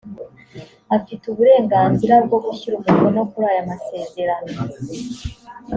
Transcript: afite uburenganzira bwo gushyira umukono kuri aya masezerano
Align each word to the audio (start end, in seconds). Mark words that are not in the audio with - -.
afite 0.97 1.23
uburenganzira 1.27 2.13
bwo 2.25 2.37
gushyira 2.45 2.73
umukono 2.77 3.19
kuri 3.31 3.45
aya 3.51 3.63
masezerano 3.69 4.53